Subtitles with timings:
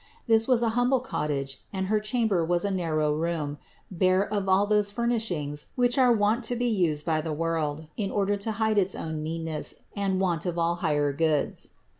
[0.25, 3.59] This was an humble cottage and her chamber was a narrow room,
[3.91, 8.09] bare of all those furnishings which are wont to be used by the world in
[8.09, 11.73] order to hide its own meanness and want of all higher goods.